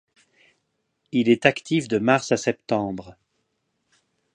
Il 1.11 1.29
est 1.29 1.45
actif 1.45 1.87
de 1.87 1.99
mars 1.99 2.31
à 2.31 2.37
septembre. 2.37 3.15